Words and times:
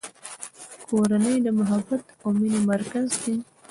کورنۍ 0.87 1.35
د 1.45 1.47
محبت 1.59 2.01
او 2.23 2.29
مینې 2.39 2.59
مرکز 2.71 3.07
دی. 3.23 3.35